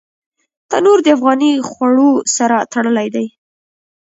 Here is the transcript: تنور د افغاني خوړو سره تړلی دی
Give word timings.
تنور 0.69 0.99
د 1.03 1.07
افغاني 1.17 1.51
خوړو 1.69 2.11
سره 2.35 2.57
تړلی 2.73 3.07
دی 3.15 3.27